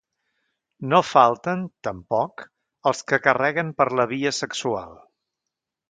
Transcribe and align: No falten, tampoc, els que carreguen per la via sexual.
No 0.93 1.01
falten, 1.09 1.61
tampoc, 1.89 2.47
els 2.93 3.05
que 3.13 3.23
carreguen 3.29 3.71
per 3.83 3.91
la 4.01 4.11
via 4.17 4.37
sexual. 4.43 5.01